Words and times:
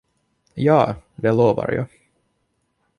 Ja, 0.55 0.95
det 1.15 1.31
lovar 1.31 1.71
jag. 1.71 1.85